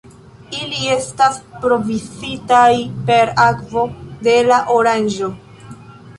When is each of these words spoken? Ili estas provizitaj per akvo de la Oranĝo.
Ili 0.59 0.79
estas 0.93 1.37
provizitaj 1.65 2.71
per 3.11 3.33
akvo 3.45 3.85
de 4.29 4.35
la 4.51 4.61
Oranĝo. 4.79 5.33